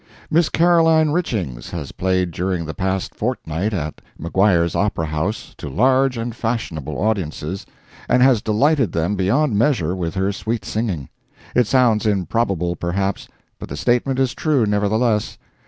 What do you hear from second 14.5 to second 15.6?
nevertheless.